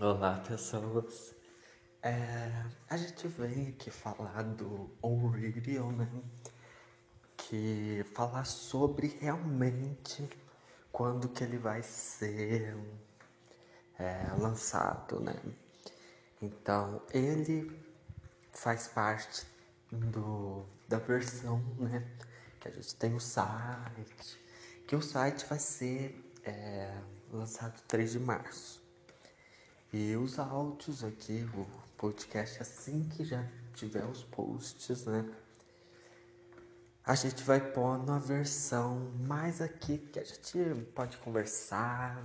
Olá, 0.00 0.42
pessoas. 0.48 1.36
É, 2.02 2.66
a 2.90 2.96
gente 2.96 3.28
vem 3.28 3.68
aqui 3.68 3.92
falar 3.92 4.42
do 4.42 4.90
Radio, 5.30 5.92
né? 5.92 6.08
Que 7.36 8.04
falar 8.12 8.44
sobre 8.44 9.16
realmente 9.20 10.28
quando 10.90 11.28
que 11.28 11.44
ele 11.44 11.58
vai 11.58 11.80
ser 11.84 12.76
é, 13.96 14.32
lançado, 14.36 15.20
né? 15.20 15.40
Então, 16.42 17.00
ele 17.12 17.80
faz 18.50 18.88
parte 18.88 19.46
do, 19.92 20.66
da 20.88 20.98
versão, 20.98 21.58
né? 21.78 22.04
Que 22.58 22.66
a 22.66 22.72
gente 22.72 22.96
tem 22.96 23.14
o 23.14 23.20
site, 23.20 24.40
que 24.88 24.96
o 24.96 25.00
site 25.00 25.46
vai 25.46 25.60
ser 25.60 26.32
é, 26.42 27.00
lançado 27.32 27.80
3 27.86 28.10
de 28.10 28.18
março. 28.18 28.83
E 29.96 30.16
os 30.16 30.40
áudios 30.40 31.04
aqui, 31.04 31.48
o 31.54 31.64
podcast, 31.96 32.60
assim 32.60 33.08
que 33.10 33.24
já 33.24 33.46
tiver 33.74 34.04
os 34.04 34.24
posts, 34.24 35.04
né? 35.04 35.24
A 37.06 37.14
gente 37.14 37.44
vai 37.44 37.60
pôr 37.60 38.00
uma 38.00 38.18
versão 38.18 39.12
mais 39.24 39.62
aqui 39.62 39.98
que 39.98 40.18
a 40.18 40.24
gente 40.24 40.58
pode 40.96 41.16
conversar. 41.18 42.20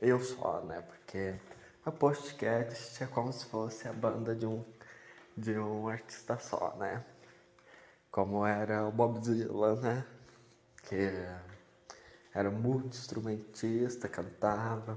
Eu 0.00 0.20
só, 0.20 0.62
né? 0.62 0.82
Porque 0.82 1.34
o 1.84 1.90
podcast 1.90 3.02
é 3.02 3.06
como 3.08 3.32
se 3.32 3.44
fosse 3.46 3.88
a 3.88 3.92
banda 3.92 4.32
de 4.32 4.46
um, 4.46 4.64
de 5.36 5.58
um 5.58 5.88
artista 5.88 6.38
só, 6.38 6.76
né? 6.76 7.04
Como 8.08 8.46
era 8.46 8.86
o 8.86 8.92
Bob 8.92 9.18
Dylan, 9.18 9.80
né? 9.80 10.06
Que 10.84 11.10
era 12.32 12.52
multi-instrumentista, 12.52 14.08
cantava 14.08 14.96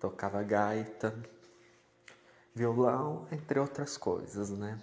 tocava 0.00 0.42
gaita, 0.42 1.14
violão, 2.54 3.28
entre 3.30 3.60
outras 3.60 3.96
coisas, 3.96 4.50
né? 4.50 4.80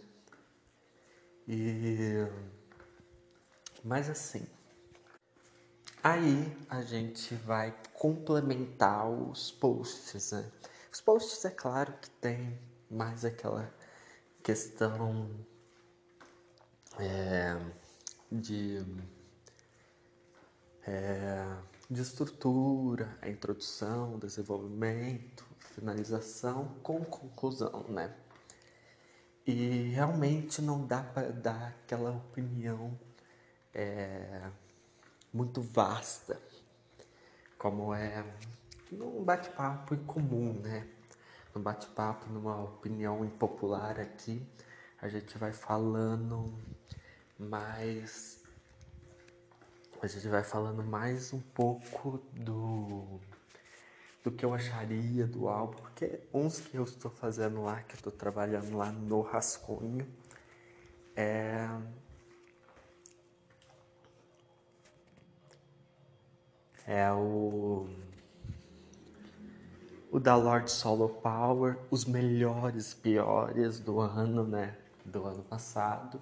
E 1.48 2.28
mas 3.84 4.10
assim, 4.10 4.46
aí 6.04 6.56
a 6.70 6.82
gente 6.82 7.34
vai 7.36 7.76
complementar 7.94 9.10
os 9.10 9.52
posts, 9.52 10.32
né? 10.32 10.52
Os 10.92 11.02
posts 11.02 11.44
é 11.46 11.52
claro 11.52 11.94
que 11.94 12.10
tem 12.10 12.60
mais 12.90 13.26
aquela 13.26 13.74
questão 14.44 15.30
é, 17.00 17.56
de 18.32 18.86
é, 20.86 21.58
de 21.90 22.02
estrutura, 22.02 23.18
a 23.22 23.30
introdução, 23.30 24.20
desenvolvimento, 24.20 25.46
finalização 25.60 26.76
com 26.84 27.04
conclusão, 27.06 27.86
né? 27.88 28.14
E 29.46 29.90
realmente 29.94 30.62
não 30.62 30.86
dá 30.86 31.02
para 31.02 31.32
dar 31.32 31.68
aquela 31.70 32.12
opinião 32.12 33.00
é, 33.74 34.50
muito 35.32 35.62
vasta, 35.62 36.42
como 37.58 37.94
é 37.94 38.26
num 38.92 39.24
bate-papo 39.24 39.94
incomum, 39.94 40.54
né? 40.60 40.88
No 41.56 41.62
bate-papo, 41.62 42.30
numa 42.30 42.62
opinião 42.62 43.24
impopular 43.24 44.00
aqui, 44.00 44.46
a 45.02 45.08
gente 45.08 45.38
vai 45.38 45.54
falando 45.54 46.54
mais 47.40 48.44
a 50.02 50.08
gente 50.08 50.28
vai 50.28 50.44
falando 50.44 50.84
mais 50.84 51.34
um 51.34 51.40
pouco 51.40 52.22
do 52.34 53.20
do 54.24 54.32
que 54.32 54.44
eu 54.44 54.54
acharia 54.54 55.26
do 55.26 55.48
álbum, 55.48 55.78
porque 55.78 56.20
uns 56.34 56.60
que 56.60 56.76
eu 56.76 56.84
estou 56.84 57.10
fazendo 57.10 57.64
lá, 57.64 57.82
que 57.82 57.94
eu 57.94 57.98
estou 57.98 58.12
trabalhando 58.12 58.76
lá 58.76 58.92
no 58.92 59.22
rascunho, 59.22 60.06
é 61.16 61.68
é 66.86 67.12
o 67.14 67.90
o 70.12 70.20
da 70.20 70.36
Lord 70.36 70.70
Solo 70.72 71.10
Power, 71.10 71.78
os 71.92 72.06
melhores, 72.06 72.94
piores 72.94 73.80
do 73.80 74.00
ano, 74.00 74.44
né, 74.46 74.78
do 75.06 75.26
ano 75.26 75.44
passado 75.44 76.22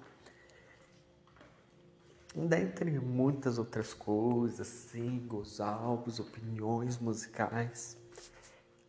dentre 2.44 2.90
muitas 3.00 3.58
outras 3.58 3.94
coisas, 3.94 4.66
singles, 4.66 5.58
álbuns, 5.58 6.20
opiniões 6.20 6.98
musicais. 6.98 7.96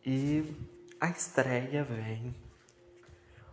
E 0.04 0.54
a 1.00 1.08
estreia 1.08 1.82
vem 1.82 2.34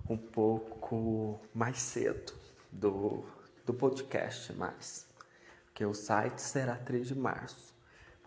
um 0.09 0.17
pouco 0.17 1.39
mais 1.53 1.77
cedo 1.77 2.33
do, 2.71 3.23
do 3.65 3.73
podcast 3.73 4.51
mais, 4.53 5.07
porque 5.65 5.85
o 5.85 5.93
site 5.93 6.39
será 6.39 6.75
3 6.75 7.07
de 7.07 7.15
março. 7.15 7.73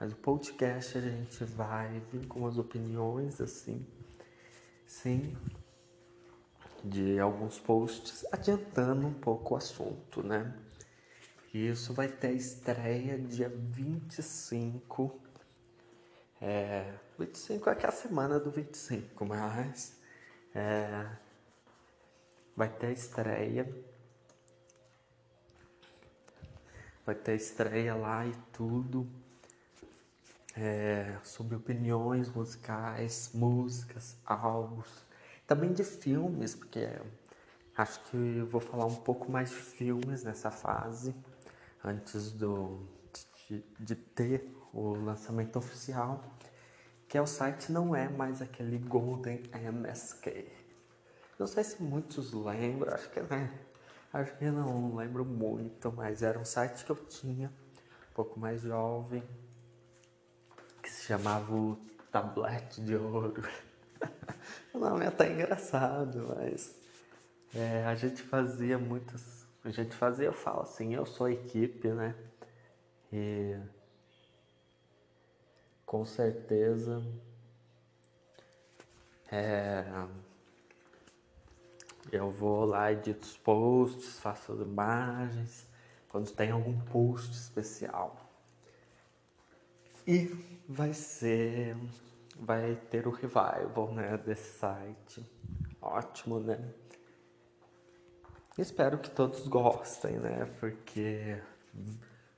Mas 0.00 0.12
o 0.12 0.16
podcast 0.16 0.96
a 0.96 1.00
gente 1.00 1.44
vai 1.44 2.00
vir 2.12 2.26
com 2.28 2.46
as 2.46 2.56
opiniões 2.56 3.40
assim, 3.40 3.84
sim, 4.86 5.36
de 6.84 7.18
alguns 7.18 7.58
posts, 7.58 8.24
adiantando 8.30 9.06
um 9.06 9.12
pouco 9.12 9.54
o 9.54 9.56
assunto, 9.56 10.22
né? 10.22 10.54
Isso 11.52 11.94
vai 11.94 12.08
ter 12.08 12.32
estreia 12.32 13.18
dia 13.18 13.48
25. 13.48 15.18
É, 16.40 16.92
25 17.18 17.70
é 17.70 17.74
que 17.74 17.86
é 17.86 17.88
a 17.88 17.92
semana 17.92 18.38
do 18.38 18.50
25, 18.50 19.24
mas 19.24 19.98
é, 20.54 21.06
vai 22.54 22.68
ter 22.68 22.92
estreia. 22.92 23.66
Vai 27.06 27.14
ter 27.14 27.34
estreia 27.34 27.94
lá 27.94 28.26
e 28.26 28.34
tudo. 28.52 29.08
É, 30.54 31.16
sobre 31.22 31.56
opiniões 31.56 32.28
musicais, 32.28 33.30
músicas, 33.32 34.16
álbuns, 34.26 35.06
também 35.46 35.72
de 35.72 35.84
filmes, 35.84 36.54
porque 36.56 36.88
acho 37.76 38.00
que 38.06 38.40
vou 38.50 38.60
falar 38.60 38.86
um 38.86 38.96
pouco 38.96 39.30
mais 39.30 39.50
de 39.50 39.56
filmes 39.56 40.24
nessa 40.24 40.50
fase 40.50 41.14
antes 41.84 42.32
do, 42.32 42.86
de, 43.48 43.64
de 43.78 43.94
ter 43.94 44.54
o 44.72 44.94
lançamento 44.94 45.58
oficial, 45.58 46.22
que 47.08 47.16
é 47.16 47.22
o 47.22 47.26
site 47.26 47.72
não 47.72 47.96
é 47.96 48.08
mais 48.08 48.42
aquele 48.42 48.78
Golden 48.78 49.42
MSK. 49.54 50.46
Não 51.38 51.46
sei 51.46 51.64
se 51.64 51.82
muitos 51.82 52.32
lembram, 52.32 52.92
acho 52.94 53.08
que 53.10 53.20
né, 53.20 53.50
acho 54.12 54.36
que 54.36 54.50
não 54.50 54.94
lembro 54.94 55.24
muito, 55.24 55.92
mas 55.92 56.22
era 56.22 56.38
um 56.38 56.44
site 56.44 56.84
que 56.84 56.90
eu 56.90 56.96
tinha, 56.96 57.48
um 57.48 58.14
pouco 58.14 58.38
mais 58.38 58.62
jovem, 58.62 59.22
que 60.82 60.90
se 60.90 61.04
chamava 61.04 61.54
o 61.54 61.78
de 62.80 62.96
Ouro. 62.96 63.42
o 64.74 64.78
nome 64.78 65.04
é 65.04 65.08
até 65.08 65.32
engraçado, 65.32 66.34
mas 66.36 66.74
é, 67.54 67.84
a 67.84 67.94
gente 67.94 68.22
fazia 68.22 68.78
muitas 68.78 69.46
a 69.64 69.70
gente 69.70 69.94
fazia, 69.94 70.26
eu 70.26 70.32
falo 70.32 70.62
assim, 70.62 70.94
eu 70.94 71.04
sou 71.04 71.28
equipe, 71.28 71.88
né? 71.88 72.14
E 73.12 73.56
com 75.84 76.04
certeza 76.04 77.02
é, 79.30 79.84
eu 82.10 82.30
vou 82.30 82.64
lá, 82.64 82.92
edito 82.92 83.26
os 83.26 83.36
posts, 83.36 84.18
faço 84.18 84.52
as 84.52 84.60
imagens, 84.60 85.66
quando 86.08 86.30
tem 86.30 86.50
algum 86.50 86.78
post 86.86 87.32
especial. 87.32 88.16
E 90.06 90.26
vai 90.66 90.94
ser, 90.94 91.76
vai 92.38 92.74
ter 92.90 93.06
o 93.06 93.10
revival, 93.10 93.92
né, 93.92 94.16
desse 94.16 94.58
site. 94.58 95.22
Ótimo, 95.82 96.40
né? 96.40 96.58
Espero 98.58 98.98
que 98.98 99.08
todos 99.08 99.46
gostem, 99.46 100.18
né? 100.18 100.44
Porque 100.58 101.40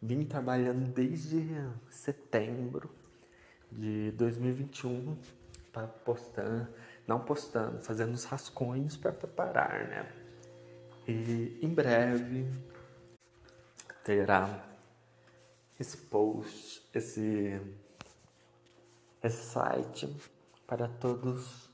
vim 0.03 0.23
trabalhando 0.27 0.93
desde 0.93 1.43
setembro 1.89 2.91
de 3.73 4.11
2021 4.11 5.17
para 5.73 5.87
postando, 5.87 6.69
não 7.07 7.21
postando, 7.21 7.81
fazendo 7.81 8.13
os 8.13 8.25
rascunhos 8.25 8.99
para 8.99 9.13
preparar, 9.13 9.89
né? 9.89 10.13
E 11.09 11.59
em 11.63 11.73
breve 11.73 12.47
terá 14.05 14.63
esse 15.79 15.97
post, 15.97 16.87
esse 16.93 17.59
esse 19.23 19.43
site 19.53 20.15
para 20.67 20.87
todos 20.87 21.71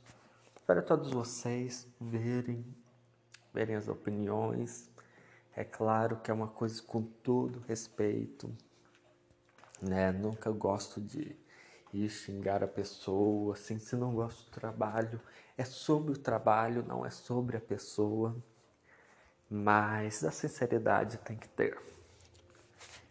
para 0.65 0.83
todos 0.83 1.11
vocês 1.11 1.89
verem 2.01 2.65
verem 3.57 3.75
as 3.75 3.89
opiniões. 3.89 4.91
É 5.57 5.65
claro 5.65 6.19
que 6.19 6.31
é 6.31 6.35
uma 6.35 6.49
coisa 6.49 6.83
com 6.83 7.03
todo 7.03 7.65
respeito, 7.67 8.55
né? 9.81 10.13
Nunca 10.13 10.51
gosto 10.51 11.01
de 11.01 11.35
e 11.93 12.11
xingar 12.11 12.63
a 12.63 12.69
pessoa, 12.69 13.55
assim, 13.55 13.79
se 13.79 13.97
não 13.97 14.13
gosta 14.15 14.45
do 14.45 14.51
trabalho, 14.51 15.19
é 15.57 15.65
sobre 15.65 16.13
o 16.13 16.19
trabalho, 16.19 16.85
não 16.87 17.07
é 17.07 17.11
sobre 17.11 17.57
a 17.57 17.61
pessoa, 17.61 18.37
mas 19.49 20.23
a 20.23 20.31
sinceridade 20.31 21.17
tem 21.19 21.39
que 21.39 21.49
ter. 21.49 21.79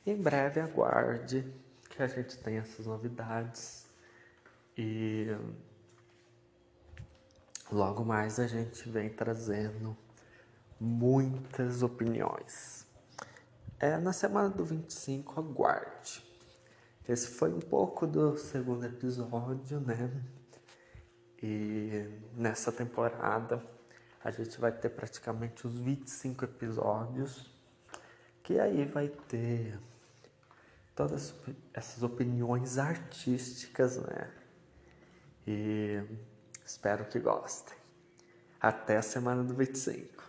Em 0.06 0.16
breve 0.16 0.60
aguarde 0.60 1.52
que 1.90 2.04
a 2.04 2.06
gente 2.06 2.38
tem 2.38 2.58
essas 2.58 2.86
novidades 2.86 3.88
e 4.78 5.36
logo 7.72 8.06
mais 8.06 8.40
a 8.40 8.46
gente 8.46 8.88
vem 8.88 9.10
trazendo 9.10 9.98
muitas 10.80 11.84
opiniões. 11.84 12.86
É, 13.80 13.98
na 13.98 14.14
semana 14.14 14.50
do 14.50 14.64
25, 14.64 15.40
aguarde. 15.40 16.24
Esse 17.08 17.28
foi 17.28 17.54
um 17.54 17.60
pouco 17.60 18.08
do 18.08 18.38
segundo 18.38 18.86
episódio, 18.86 19.80
né? 19.80 20.10
E 21.42 22.10
nessa 22.34 22.72
temporada 22.72 23.62
a 24.24 24.32
gente 24.32 24.60
vai 24.60 24.72
ter 24.72 24.90
praticamente 24.90 25.68
os 25.68 25.78
25 25.78 26.46
episódios, 26.46 27.54
que 28.42 28.60
aí 28.60 28.86
vai 28.86 29.08
ter 29.08 29.78
todas 30.96 31.36
essas 31.74 32.02
opiniões 32.02 32.80
artísticas, 32.80 33.98
né? 33.98 34.32
E 35.46 36.02
espero 36.66 37.06
que 37.06 37.20
gostem. 37.20 37.78
Até 38.60 38.98
a 38.98 39.04
semana 39.04 39.44
do 39.44 39.54
25. 39.54 40.24